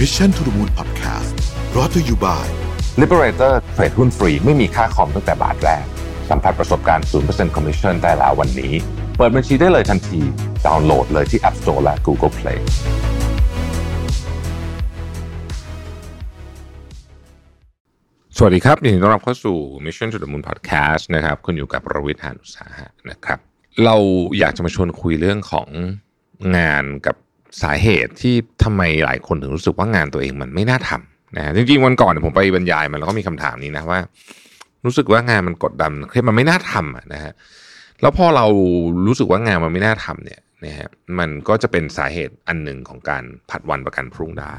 [0.00, 1.34] Mission to the Moon Podcast
[1.76, 2.48] รอ t ธออยู่บ่าย
[3.00, 5.84] Liberator เทรดหุ้นฟรีไม่มีค่าคอมตั้งแต่บาทแรก
[6.30, 8.72] สัมผัสประสบการณ์ 0% Commission ได้แล้ววันนี้
[9.16, 10.20] เปิดบัญชีได้เลยทันที
[10.66, 12.60] ดาวน์โหลดเลยที่ App Store และ Google Play
[18.36, 23.38] สวัสดีครับยินดีต้อนรับเข้าสู่ Mission to the Moon Podcast นะครับ คุณอยู่กับประวิทยานุสาหะนะครับ
[23.84, 23.96] เรา
[24.38, 25.68] อยากจะมาชวนคุยเรื่องของ
[26.56, 27.16] งานกับ
[27.62, 34.00] สาเหตุที่ทำไมหลายคนถึงรู้สึกว่างานตัวเองมันไม่น่าทำนะฮะจริงๆวันก่อนผมไปบรรยายมันแล้วก็มีคำถามนี้นะว่า
[34.84, 37.32] รู้สึกว่างานมันกดดันเครียดมันไม่น่าทำนะฮะ
[38.00, 38.46] แล้วพอเรา
[39.06, 44.56] รู้สึกว่างานมันไม่น่าทำเนี่ยนะฮะมันก็จะเป็นสาเหตุอันหนึ่งของการผัดวันประกันพรุ่งได้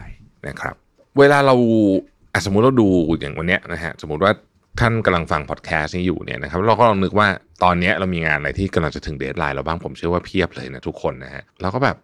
[0.48, 0.76] นะครับ
[1.20, 1.56] เวลาเรา
[2.46, 2.88] สมมุติเราดู
[3.20, 4.32] อย่างวันเนี้ยนะฮะสมมุติว่า
[4.80, 7.28] ท่านกำลังฟังพอดแคสต์นี้อยู่เนี่ยนะครับเราก็ลองนึกว่า
[7.64, 11.98] ตอนเนี้ยเรามีงานอะไรที่กำลังจะถึงเดทไลน์เราบ้างผมเชื่อว่าเพียบเลยนะทุกคนนะฮะเราก็แบบ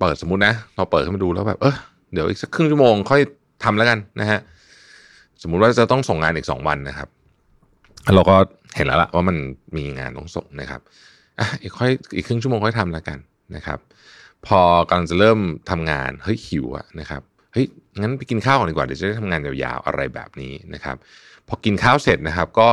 [0.00, 1.76] เปิดสมมตินะ เราเปิดขึ้นมาดูแล้วแบบเออ
[2.12, 3.20] เดี๋ยวอีกสักครึ่งชั่วโมงค่อย
[3.64, 4.40] ทำแล้วกันนะฮะ
[5.42, 7.08] สมมุติว่าจะต้องส่งงานอีกสองวันนะครับ
[8.14, 8.36] เราก็
[8.76, 9.36] เห็นแล้วล่ะว่ามัน
[9.76, 10.80] มีงานต้องส่งนะครับ
[11.38, 13.18] อะอีกค่อยอีกครึ่งชั่วโมงค่อยทำแล้วกัน
[13.56, 13.78] นะครับ
[14.46, 15.38] พอกำลังจะเริ่ม
[15.70, 17.66] ทำงานเฮ้ยหิวอะนะครับเฮ้ย
[18.00, 20.96] งั้นไปกินข้าวก่อนดีกว่าเดี๋ยวจะได้ทำงานยาวๆอะไรแบบนี้นะครับ
[21.48, 22.68] พอกินข้าวเสร็จนะครับ ก็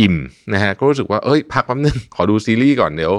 [0.00, 0.16] อิ่ม
[0.52, 3.12] นะฮะก็รู้สึกว่าเอ้ย พักแป๊บนึงขอดูซีรีส์ก่อนเดี๋ยว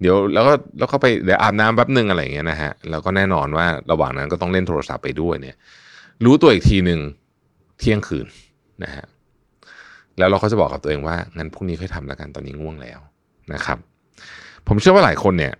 [0.00, 5.56] เดี๋ยวแล้วก็แล้วก็ไปเดี๋ยวอาบน้ำแป๊บนึงอะไรอย่างเงี้ยนะฮะแล้วก็แน่นอนว่าระหว่างนั้นก็ต้องเล่นโทรศัพท์ไปด้วยเนี่ย
[6.24, 7.00] รู้ตัวอีกทีหนึ่ง
[7.78, 8.26] เที่ยงคืน
[8.84, 9.04] นะฮะ
[10.18, 12.98] แล้วเราก็จะบอกกับตัวเองว่างั้นพรุ่งนี้ค่อยทำแล้วกันตอนนี้ง่วงแล้ว
[13.54, 13.78] นะครับ
[14.68, 15.52] ผมเชื่อว่าหลายคนเนี่ย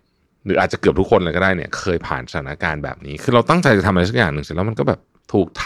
[0.45, 5.01] หรืออาจจะเกือบทุกคนเลยก็ได้เนี่ย เคยผ่านสถานการณ์แบบนี้ คือเราตั้งใจจะทำอะไรสักอย่างหนึ่งเสร็จแล้วมันก็แบบ
[5.33, 5.65] ถูกไถ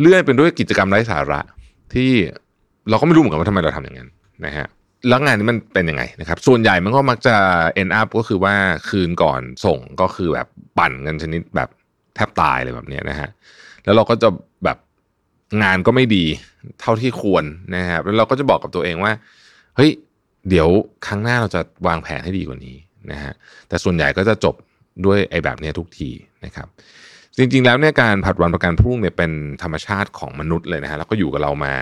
[0.00, 1.40] เลื่อนเป็นด้วยกิจกรรมไร้สาระ
[1.94, 2.10] ที่
[2.90, 4.08] เราก็ไม่รู้เหมือนกันว่าทำไมเราทำอย่างนั้น
[4.44, 4.66] นะฮะ
[5.08, 7.36] แล้วงานนี้มันเป็นยังไงนะครับ ส่วนใหญ่มันก็มักจะ
[7.82, 8.54] end up ก็คือว่า
[8.88, 11.68] คืนก่อนส่งก็คือแบบปั่นกันชนิดแบบ
[12.14, 13.28] แทบตายเลยแบบนี้นะฮะ
[13.84, 14.28] แล้วเราก็จะ
[14.64, 14.78] แบบ
[15.62, 16.24] งานก็ไม่ดี
[16.80, 19.12] เท่าที่ควรนะครับแล้วเราก็จะบอกกับตัวเองว่า
[19.76, 19.90] เฮ้ย
[20.48, 20.68] เดี๋ยว
[21.06, 22.76] ครั้งหน้าเราจะวางแผนให้ดีกว่านี้
[23.12, 23.32] นะฮะ
[23.68, 24.54] แต่ส่วนใหญ่ก็จะจบ
[25.06, 26.10] ด้วยไอ้แบบนี้ทุกที
[26.44, 26.68] นะครับ
[27.36, 29.30] จริงๆแล้วเนี่ยการผัดวันประกันพรุ่งเนี่ยเป็น
[29.62, 31.74] ธรรมชาติของมนุษย์เลยนะฮะแล้วก็อยู่กับเรามา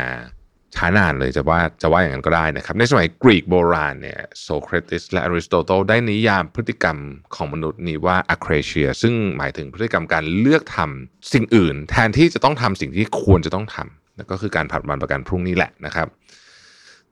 [0.75, 6.99] ช้านานเลยจะว่าจะว่าอย่างนั้นก็ได้นะครับ ในสมัยกรีกโบราณเนี่ยโซเครติสและอริสโตเติลได้นิยามพฤติกรรม
[7.35, 16.09] ของมนุษย์นี้ว่าอะเครเชีย ซึ่งหมายถึงพฤติกรรมการเลือกทำสิ่งอื่น แทนที่จะต้องทำสิ่งที่ควรจะต้องทำนั่นก็คือการผัดวันประกันพรุ่งนี้แหละนะครับ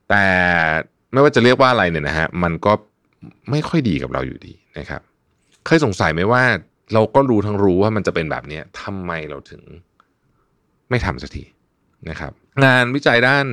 [0.09, 0.25] แต่
[1.13, 2.73] ไม่ว่าจะเรียกว่าอะไรเนี่ยนะฮะมันก็
[3.51, 5.01] ไม่ค่อยดีกับเราอยู่ดีนะครับ
[5.67, 6.43] เคยสงสัยไหมว่า
[6.95, 9.63] เราก็รู้ทั้งรู้ว่ามันจะเป็นแบบนี้ทำไมเราถึง
[10.91, 11.45] ไม่ทำสักที
[12.11, 12.33] นะครับ
[12.65, 13.47] งานวิจัยด้าน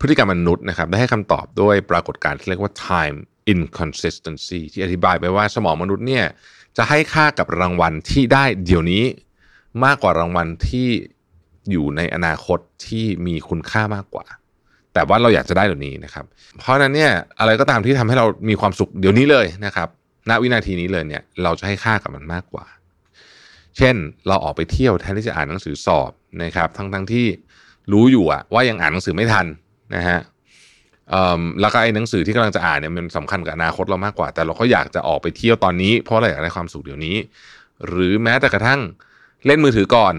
[0.00, 3.18] พฤติกรรมมนุษย์นะครับได้ให้คำตอบด้วยปรากฏการณ์ที่เรียกว่า time
[3.52, 6.24] inconsistency ที่อธิบายไปว่าสมองมนุษย์เนี่ย
[6.76, 9.04] จะให้ค่ากับรางวัลที่ได้เดี๋ยวนี้
[9.84, 10.88] มากกว่ารางวัลที่
[11.70, 14.24] อยู่ในอนาคตที่มีคุณค่ามากกว่า
[14.94, 16.24] แต่ว่าเราอยากจะได้เดี๋ยวนี้นะครับ
[16.58, 19.88] เพราะนั้นเนี่ยอะไรก็ตามที่ทำให้เรามีความสุขเดี๋ยวนี้เลยนะครับ
[20.28, 22.66] ณวินาทีนี้เลยเนี่ยเราจะให้ค่ากับมันมากกว่า
[23.76, 23.96] เช่น
[24.28, 26.10] เราออกไปเที่ยวแทนที่จะอ่านหนังสือสอบ
[26.42, 27.26] นะครับ ทั้งทั้งที่
[27.92, 29.46] รู้อยู่อะว่ายังอ่านหนังสือไม่ทัน
[29.94, 30.20] นะฮะ
[31.60, 37.16] แล้วก็ไอ้หนังสือที่กำลังจะอ่านเนี่ยมันสำคัญกับอนาคตเรามากกว่า แต่เราก็อยากจะออกไปเที่ยวตอนนี้ เพราะเราอยากได้ความสุขเดี๋ยวนี้
[37.88, 38.80] หรือแม้แต่กระทั่ง
[39.46, 40.14] เล่นมือถือก่อน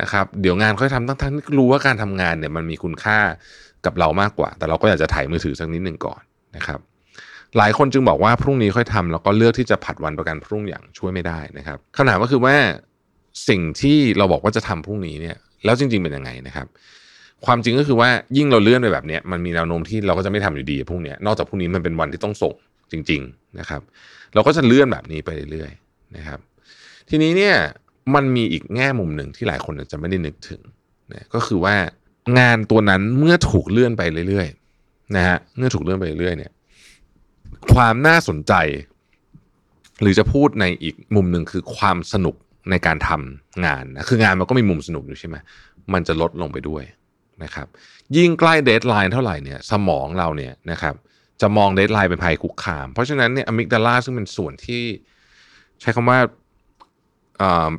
[0.00, 3.18] นะครับเดี๋ยวงานค่อยทำทั้งๆที่รู้ว่าการทำงานเนี่ยมันมีคุณค่า
[3.86, 6.20] กับเรามากกว่า แต่เราก็อยากจะถ่ายมือถือสักนิดหนึ่งก่อน
[6.56, 6.80] นะครับ
[7.58, 12.54] หลายคนจึงบอกว่าพรุ่งนี้ค่อยทำแล้วก็เลือกที่จะผัดวันประกันพรุ่งอย่างช่วยไม่ได้นะครับคำถามก็คือว่า
[13.48, 16.66] สิ่งที่เราบอกว่าจะทำพรุ่งนี้เนี่ยแล้วจริง ๆเป็นยังไงนะครับ
[17.46, 22.54] ความจริงก็คือว่ายิ่งเราเลื่อนไปแบบนี้มันมีแนวโน้มที่เราก็จะไม่ทำอยู่ดีพรุ่งนี้นอกจากพรุ่งนี้มันเป็นวันที่ต้องส่ง
[22.92, 23.80] จริง ๆนะครับ
[24.34, 26.38] เราก็จะเลื่อนแบบนี้ไปเรื่อยๆนะครับ
[27.08, 27.56] ทีนี้เนี่ย
[28.14, 30.60] มันมีอีกแง่มุมหนึ่งที่หลายคนจะไม่ได้นึกถึง
[31.12, 31.74] นะก็คือว่า
[32.38, 36.52] งานตัวนั้นเมื่อถูกเลื่อนไปเรื่อยๆนะฮะเมื่อถูกเลื่อนไปเรื่อยๆเนี่ย
[37.74, 38.52] ความน่าสนใจ
[40.00, 42.34] หรือจะพูดในอีกมุมหนึ่งคือความสนุก
[42.70, 45.36] ในการทำงานนะคืองานมันก็มีมุมสนุกอยู่ใช่ไหม
[45.92, 46.82] มันจะลดลงไปด้วย
[47.44, 47.66] นะครับ
[48.16, 50.94] ยิ่งใกล้ deadline เท่าไหร่เนี่ยสมองเราเนี่ยนะครับ
[51.40, 54.82] จะมอง deadline เป็นภัยคุกคาม เพราะฉะนั้นเนี่ย amygdala ซึ่งเป็นส่วนที่
[55.80, 56.18] ใช้คำว่า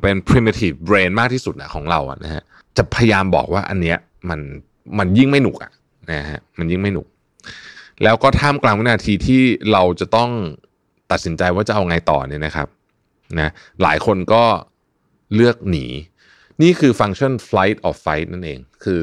[0.02, 2.42] เป็น primitive brain มากที่สุดนะของเราอะนะฮะ
[2.76, 3.98] จะพยายามบอกว่าอันเนี้ย
[4.30, 4.40] มัน
[4.98, 5.72] มันยิ่งไม่หนุกอะ
[6.12, 7.06] นะฮะมันยิ่งไม่หนุก
[8.02, 9.42] แล้วก็ท่ามกลางวินาทีที่
[9.72, 10.30] เราจะต้อง
[11.10, 12.68] ตัดสินใจว่าจะเอาไงต่อเนี่ยนะครับ
[13.38, 13.52] นะ
[13.82, 14.42] หลายคนก็
[15.34, 15.86] เลือกหนี
[16.62, 19.00] นี่คือฟังก์ชัน flight or fight นั่นเอง คือ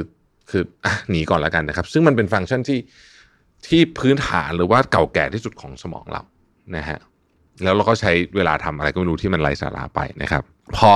[0.49, 2.79] คืออหนีก่อนแล้วกันนะครับ ซึ่งมันเป็นฟังก์ชันที่
[3.67, 6.21] ที่พื้นฐานหรือว่าเก่าแก่ที่สุดของสมองเรา
[6.75, 6.99] นะฮะ
[7.63, 10.43] แล้วเราก็ใช้เวลาทำอะไรก็ไม่รู้ที่มันไร้สาระไปนะครับ
[10.77, 10.91] พอ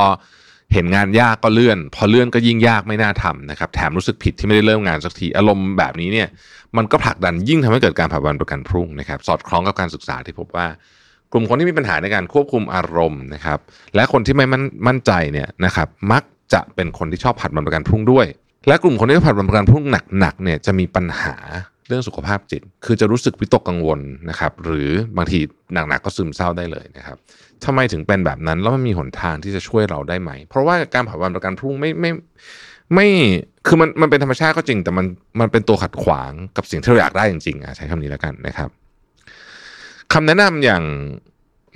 [0.74, 6.28] เห็นงานยากก็เลื่อน พอเลื่อนก็ยิ่งยากไม่น่าทำนะครับ แถมรู้สึกผิดที่ไม่ได้เริ่มงานสักที อารมณ์แบบนี้เนี่ย
[6.78, 10.68] มันก็ผลักดันยิ่งทำให้เกิดการผัดวันประกันพรุ่งนะครับ สอดคล้องกับการศึกษาที่พบว่า
[11.32, 13.60] กลุ่มคนที่มีปัญหาในการควบคุมอารมณ์นะครับ
[13.96, 16.24] และคนที่ไม่มั่นมั่นใจเนี่ยนะครับ มัก
[16.54, 18.26] จะเป็นคนที่ชอบผัดวันประกันพรุ่งด้วย
[18.68, 19.84] และกลุ่มคนที่ผัดวันประกันพรุ่ง
[20.20, 21.36] หนักๆเนี่ยจะมีปัญหา
[21.88, 24.00] เรื่องสุขภาพจิต คือจะรู้สึกวิตกกังวล
[24.30, 25.40] นะครับ หรือบางที
[25.74, 27.18] หนักๆก็ซึมเศร้าได้เลยนะครับ
[27.66, 32.12] ทำไมถึงเป็นแบบนั้นแล้วมันมีหนทางที่จะช่วยเราได้ไหม เพราะว่าการผัดวันประกันพรุ่งไม่ไม่
[32.94, 33.08] ไม่
[33.68, 35.06] คือมันมันเป็นธรรมชาติก็จริง แต่มัน
[35.40, 38.70] มันเป็นตัวขัดขวางกับสิ่งที่เราอยากได้จริงๆอะใช้คำนี้แล้วกันนะครับ
[40.14, 40.84] คำแนะนำอย่าง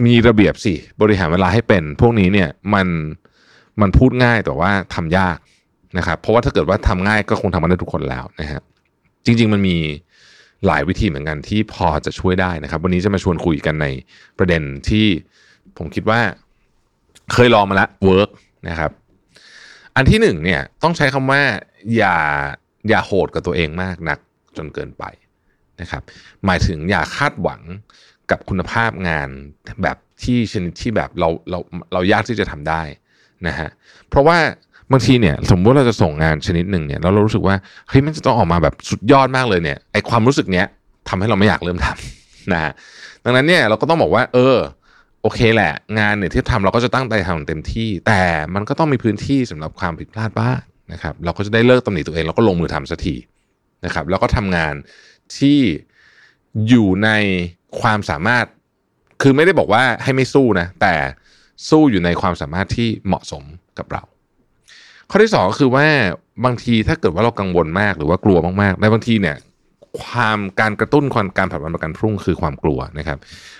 [0.05, 2.87] มีระเบียบสิบริหารเวลาให้เป็น พวกนี้เนี่ยมัน
[3.81, 5.37] มันพูดง่ายแต่ว่าทำยาก
[5.97, 8.61] นะครับเพราะว่าถ้าเกิดว่าทำง่ายก็คงทำกันได้ทุกคนแล้วนะฮะ
[9.25, 9.77] จริง ๆ มันมี
[10.65, 13.87] หลายวิธีเหมือนกันที่พอจะช่วยได้นะครับ วันนี้จะมาชวนคุยกันใน
[14.37, 15.05] ประเด็นที่
[15.77, 16.19] ผมคิดว่า
[17.33, 18.29] เคยลองมาแล้วเวิร์ก
[18.69, 18.91] นะครับ
[19.95, 21.41] อันที่หนึ่งเนี่ยต้องใช้คำว่า
[21.95, 22.17] อย่า
[22.89, 24.19] อย่าโหดกับตัวเองมากนัก
[24.57, 25.03] จนเกินไป
[25.81, 26.03] นะครับ
[26.45, 27.61] หมายถึงอย่าคาดหวัง
[28.31, 29.29] กับคุณภาพงาน
[29.83, 31.59] แบบที่ชนิดที่แบบเราเรา
[31.93, 32.81] เรายากที่จะทำได้
[33.47, 33.69] นะฮะ
[34.09, 34.37] เพราะว่า
[34.91, 37.55] บางทีเนี่ยสมมติเราจะส่งงานชนิดหนึ่งเนี่ยแล้วเรารู้สึกว่า
[37.89, 40.65] เฮ้ยมันจะต้องออกมาแบบสุดยอดมากเลยเนี่ยไอความรู้สึกเนี้ย
[41.09, 42.71] ทำให้เราไม่อยากเริ่มทำนะฮะ
[43.23, 44.57] ดังนั้นเนี่ยเราก็ต้องบอกว่า เออ
[45.21, 48.21] โอเคแหละ งานเนี่ยที่ทำเราก็จะตั้งใจทำเต็มที่ แต่
[48.55, 50.59] มันก็ต้องมีพื้นที่สำหรับความผิดพลาดบ้าง
[50.93, 53.15] นะครับ เราก็จะได้เลิกตำหนิตัวเองแล้วก็ลงมือทำสักที
[53.85, 54.73] นะครับแล้วก็ทำงาน
[55.37, 55.59] ที่
[56.67, 57.09] อยู่ใน
[57.81, 58.45] ความสามารถ
[59.21, 60.95] คือไม่ได้บอกว่าให้ไม่สู้นะแต่
[61.69, 63.43] สู้อยู่ในความสามารถที่เหมาะสม
[63.77, 64.03] กับเรา
[65.09, 65.87] ข้อที่สองคือว่า
[66.45, 69.37] บางทีถ้าเกิดว่าเรากังวลมากหรือว่ากลัวมากๆในบางทีเนี่ย
[70.01, 73.17] ความการกระตุ้นความการผัดวันประกันพรุ่งคือความกลัวนะครับ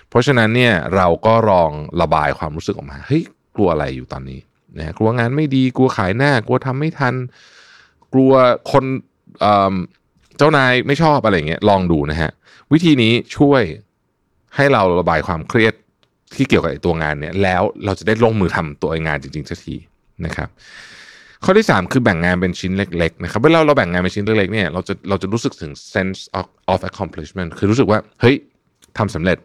[0.09, 1.71] เพราะฉะนั้นเนี่ยเราก็ลอง
[2.01, 3.23] ระบายความรู้สึกออกมาเฮ้ย
[3.55, 4.39] กลัวอะไรอยู่ตอนนี้
[4.77, 7.15] นะกลัวงานไม่ดีกลัวขายหน้ากลัวทำไม่ทัน
[8.13, 8.31] กลัว
[8.71, 8.83] คน
[10.37, 12.31] เจ้านายไม่ชอบอะไรเงี้ยลองดูนะฮะ
[12.73, 13.61] วิธีนี้ช่วย
[14.55, 15.73] ให้เราระบายความเครียด
[16.35, 19.75] ที่เกี่ยวกับตัวงานเนี่ยแล้วเราจะได้ลงมือทำตัวงานจริงๆสักที
[20.25, 20.49] นะครับ
[21.43, 28.35] ข้อที่ 3 คือแบ่งงานเป็นชิ้นเล็กๆนะครับเวลาเราแบ่งงานเป็นชิ้นเล็กๆเนี่ยเราจะเราจะรู้สึกถึง sense of, of accomplishment คือรู้สึกว่าเฮ้ย
[28.97, 29.37] ทำสำเร็จ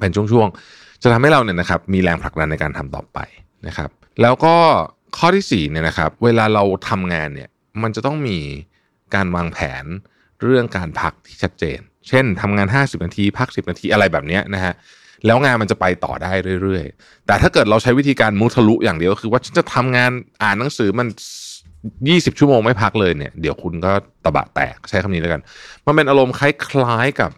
[0.00, 3.18] เป็นช่วงๆ จะทำให้เราเนี่ยนะครับมีแรงผลักดันในการทำต่อไป
[3.66, 3.90] นะครับ
[4.22, 4.54] แล้วก็
[5.18, 7.48] ข้อที่4เนี่ยนะครับเวลาเราทำงานเนี่ย
[7.82, 8.38] มันจะต้องมี
[9.14, 9.84] การวางแผน
[10.42, 14.74] เรื่องการพักที่ชัดเจน เช่นทำงาน 50 นาที พัก 10 นาทีอะไรแบบนี้นะฮะ
[15.26, 16.32] แล้วงานมันจะไปต่อได้
[16.62, 20.10] เรื่อยๆ แต่ถ้าเกิดเราใช้วิธีการมุทะลุอย่างเดียวก็คือว่าฉันจะทำงาน
[20.42, 21.08] อ่านหนังสือมัน
[21.72, 23.92] 20 ชั่วโมงไม่พักเลยเนี่ยเดี๋ยวคุณก็
[24.24, 25.40] ตะบะแตกใช้คำนี้แล้วกัน
[25.86, 27.30] มันเป็นอารมณ์คล้ายๆกับ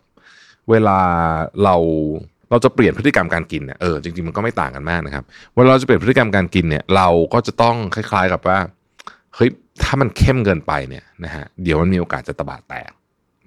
[0.71, 1.01] เวลา
[1.65, 1.77] เรา
[2.51, 5.25] เราจะเปลี่ยนพฤติกรรมการกินเนี่ยเออจริงๆมันก็ไม่ต่างกันมากนะครับ
[5.55, 8.59] เวลาเราจะเปลี่ยนพฤติกรรมการกินเนี่ย เราก็จะต้องคล้าย ๆกับว่า
[9.35, 9.51] เฮ้ย
[9.83, 12.91] ถ้ามันเข้มเกินไปเนี่ยนะฮะเดี๋ยวมันมีโอกาสจะตะบะแตก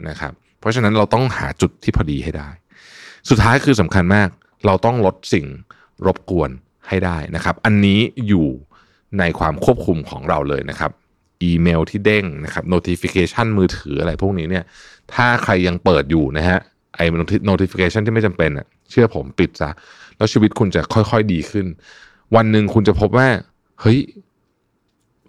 [0.09, 2.49] นะครับ เพราะฉะนั้นเราต้องหาจุดที่พอดีให้ได้
[3.29, 4.29] สุดท้ายคือสำคัญมาก
[4.65, 5.45] เราต้องลดสิ่ง
[6.05, 6.49] รบกวน
[6.87, 8.47] ให้ได้นะครับ อันนี้อยู่
[9.19, 10.91] ในความควบคุมของเราเลยนะครับ
[11.43, 14.63] อีเมลที่เด้งนะครับ notification มือถืออะไรพวกนี้เนี่ย
[15.13, 16.59] ถ้าใครยังเปิดอยู่นะฮะ
[16.95, 17.05] ไอ้
[17.49, 19.69] notification ที่ไม่จำเป็นอะเชื่อผมปิดซะ
[20.17, 21.65] แล้วชีวิตคุณจะค่อยๆดีขึ้น
[22.35, 23.27] วันหนึ่งคุณจะพบว่า
[23.81, 23.99] เฮ้ย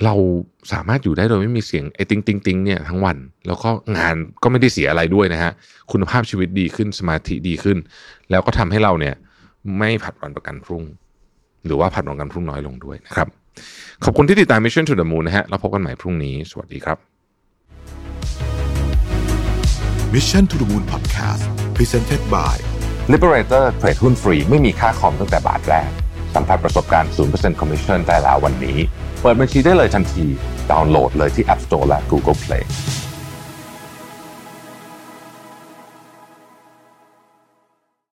[0.04, 0.14] เรา
[0.72, 3.16] สามารถอยู่ได้โดยไม่มีเสียงไอ้ติงติงติงเนี่ยทั้งวัน
[3.46, 5.52] แล้วก็งานก็ไม่ได้เสียอะไรด้วยนะฮะ
[5.92, 7.78] คุณภาพชีวิตดีขึ้นสมาธิดีขึ้น
[8.30, 9.14] แล้วก็ทำให้เราเนี่ย
[9.78, 10.84] ไม่ผัดวันประกันพรุ่ง
[11.66, 13.28] หรือว่าผัดวันประกันพรุ่งน้อยลงด้วยนะครับ
[14.04, 16.98] ขอบคุณที่ติดตาม Mission to the Moon นะฮะแล้วพบกันใหม่พรุ่งนี้ สวัสดีครับ
[20.14, 21.42] Mission to the Moon Podcast
[21.76, 22.56] Presented by
[23.12, 25.90] Liberator เทรดหุ้นฟรีไม่มีค่าคอมตั้งแต่บาทแรก
[26.34, 28.78] สัมผัสประสบการณ์ 0% Commission ได้แล้ววันนี้
[29.22, 30.24] เปิดบัญชีได้เลยทันที
[30.70, 32.64] ดาวน์โหลดเลยที่ App Store และ Google Play